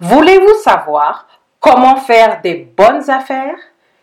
[0.00, 1.26] Voulez-vous savoir
[1.58, 3.58] comment faire des bonnes affaires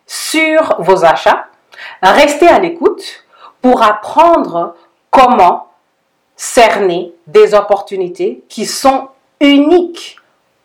[0.06, 1.46] sur vos achats?
[2.02, 3.24] Restez à l'écoute
[3.62, 4.74] pour apprendre
[5.10, 5.68] comment
[6.36, 9.08] cerner des opportunités qui sont
[9.40, 10.18] uniques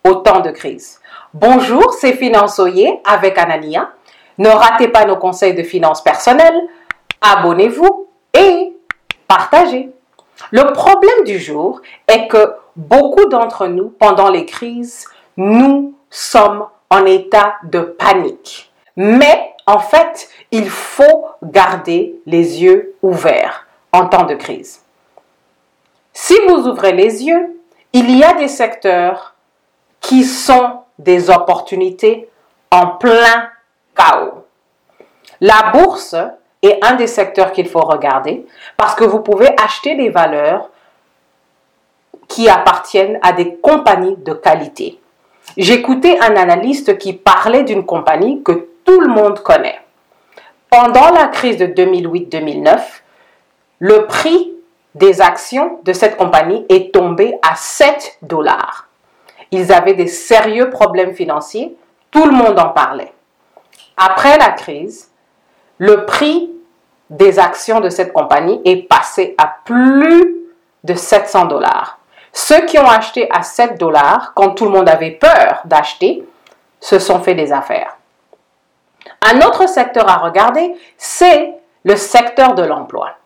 [0.04, 1.00] au temps de crise.
[1.32, 3.90] Bonjour, c'est Finançoyer avec Anania.
[4.36, 6.60] Ne ratez pas nos conseils de finances personnelles.
[7.22, 8.76] Abonnez-vous et
[9.26, 9.90] partagez.
[10.50, 15.06] Le problème du jour est que beaucoup d'entre nous, pendant les crises,
[15.36, 18.72] nous sommes en état de panique.
[18.96, 24.82] Mais en fait, il faut garder les yeux ouverts en temps de crise.
[26.12, 27.60] Si vous ouvrez les yeux,
[27.92, 29.34] il y a des secteurs
[30.00, 32.28] qui sont des opportunités
[32.70, 33.50] en plein
[33.96, 34.44] chaos.
[35.40, 36.14] La bourse
[36.62, 38.46] est un des secteurs qu'il faut regarder
[38.76, 40.70] parce que vous pouvez acheter des valeurs
[42.28, 45.01] qui appartiennent à des compagnies de qualité.
[45.56, 49.80] J'écoutais un analyste qui parlait d'une compagnie que tout le monde connaît.
[50.70, 52.80] Pendant la crise de 2008-2009,
[53.78, 54.52] le prix
[54.94, 58.88] des actions de cette compagnie est tombé à 7 dollars.
[59.50, 61.76] Ils avaient des sérieux problèmes financiers,
[62.10, 63.12] tout le monde en parlait.
[63.96, 65.10] Après la crise,
[65.76, 66.50] le prix
[67.10, 70.36] des actions de cette compagnie est passé à plus
[70.84, 71.98] de 700 dollars.
[72.32, 76.26] Ceux qui ont acheté à 7 dollars, quand tout le monde avait peur d'acheter,
[76.80, 77.96] se sont fait des affaires.
[79.20, 83.16] Un autre secteur à regarder, c'est le secteur de l'emploi.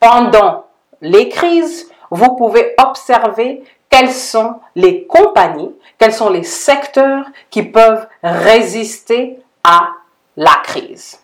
[0.00, 0.66] Pendant
[1.00, 8.06] les crises, vous pouvez observer quelles sont les compagnies, quels sont les secteurs qui peuvent
[8.22, 9.88] résister à
[10.36, 11.20] la crise.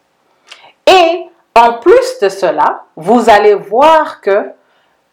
[0.87, 4.53] Et en plus de cela, vous allez voir que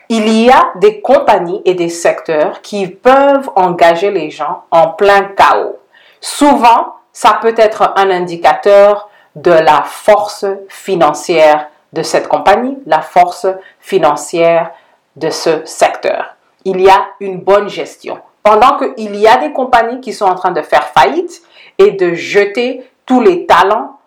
[0.10, 5.24] il y a des compagnies et des secteurs qui peuvent engager les gens en plein
[5.36, 5.78] chaos.
[6.20, 13.48] Souvent, ça peut être un indicateur de la force financière de cette compagnie, la force
[13.80, 14.72] financière
[15.16, 16.36] de ce secteur.
[16.66, 18.20] Il y a une bonne gestion.
[18.42, 21.42] Pendant qu'il y a des compagnies qui sont en train de faire faillite
[21.78, 24.00] et de jeter tous les talents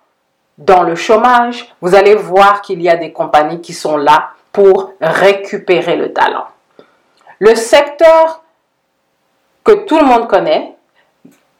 [0.58, 4.94] dans le chômage, vous allez voir qu'il y a des compagnies qui sont là pour
[5.02, 6.46] récupérer le talent.
[7.40, 8.42] Le secteur
[9.64, 10.74] que tout le monde connaît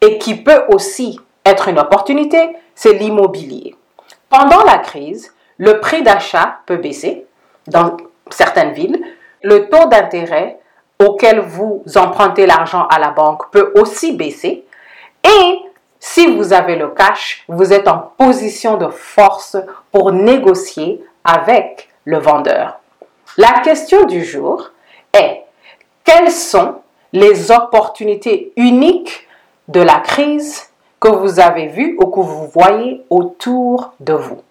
[0.00, 3.76] et qui peut aussi être une opportunité, c'est l'immobilier.
[4.30, 7.26] Pendant la crise, le prix d'achat peut baisser
[7.66, 7.98] dans
[8.30, 9.04] certaines villes.
[9.42, 10.58] Le taux d'intérêt
[10.98, 14.64] auquel vous empruntez l'argent à la banque peut aussi baisser.
[15.22, 15.58] Et
[16.00, 19.58] si vous avez le cash, vous êtes en position de force
[19.92, 22.80] pour négocier avec le vendeur.
[23.36, 24.70] La question du jour
[25.12, 25.44] est
[26.04, 26.76] quelles sont
[27.12, 29.26] les opportunités uniques
[29.68, 30.70] de la crise
[31.00, 34.42] que vous avez vues ou que vous voyez autour de vous?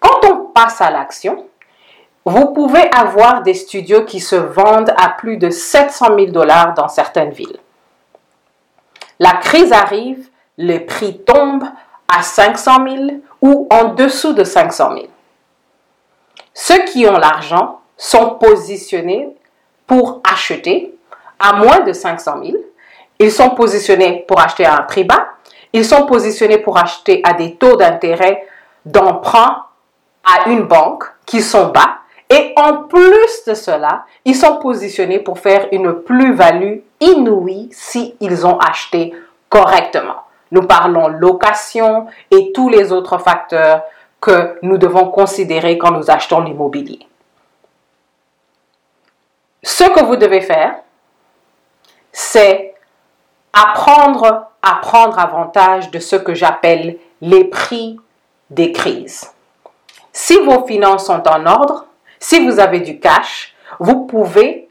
[0.00, 1.44] Quand on passe à l'action,
[2.24, 6.88] vous pouvez avoir des studios qui se vendent à plus de 700 000 dollars dans
[6.88, 7.58] certaines villes.
[9.18, 11.68] La crise arrive, les prix tombent
[12.08, 15.06] à 500 000 ou en dessous de 500 000.
[16.68, 19.34] Ceux qui ont l'argent sont positionnés
[19.86, 20.94] pour acheter
[21.38, 22.58] à moins de 500 000.
[23.18, 25.28] Ils sont positionnés pour acheter à un prix bas.
[25.72, 28.46] Ils sont positionnés pour acheter à des taux d'intérêt
[28.84, 29.64] d'emprunt
[30.22, 32.00] à une banque qui sont bas.
[32.28, 38.58] Et en plus de cela, ils sont positionnés pour faire une plus-value inouïe s'ils ont
[38.58, 39.14] acheté
[39.48, 40.24] correctement.
[40.50, 43.84] Nous parlons location et tous les autres facteurs
[44.20, 47.00] que nous devons considérer quand nous achetons l'immobilier.
[49.62, 50.76] Ce que vous devez faire,
[52.12, 52.74] c'est
[53.52, 57.98] apprendre à prendre avantage de ce que j'appelle les prix
[58.50, 59.32] des crises.
[60.12, 61.86] Si vos finances sont en ordre,
[62.18, 64.68] si vous avez du cash, vous pouvez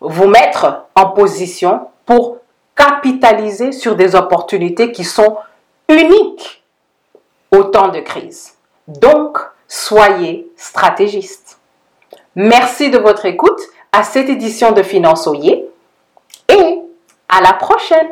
[0.00, 2.38] vous mettre en position pour
[2.76, 5.38] capitaliser sur des opportunités qui sont
[5.88, 6.61] uniques
[7.52, 8.54] de crise.
[8.88, 9.38] Donc,
[9.68, 11.58] soyez stratégiste.
[12.34, 13.60] Merci de votre écoute
[13.92, 15.68] à cette édition de Finançoyer
[16.48, 16.78] et
[17.28, 18.08] à la prochaine.